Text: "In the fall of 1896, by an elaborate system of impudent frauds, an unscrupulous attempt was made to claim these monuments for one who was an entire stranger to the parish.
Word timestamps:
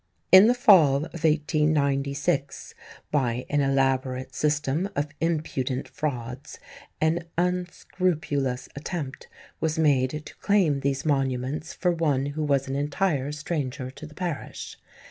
"In 0.31 0.47
the 0.47 0.55
fall 0.55 0.95
of 1.05 1.23
1896, 1.23 2.73
by 3.11 3.45
an 3.51 3.61
elaborate 3.61 4.33
system 4.33 4.89
of 4.95 5.11
impudent 5.21 5.87
frauds, 5.87 6.57
an 6.99 7.25
unscrupulous 7.37 8.67
attempt 8.75 9.27
was 9.59 9.77
made 9.77 10.23
to 10.25 10.35
claim 10.37 10.79
these 10.79 11.05
monuments 11.05 11.73
for 11.75 11.91
one 11.91 12.25
who 12.25 12.43
was 12.43 12.67
an 12.67 12.75
entire 12.75 13.31
stranger 13.31 13.91
to 13.91 14.07
the 14.07 14.15
parish. 14.15 14.75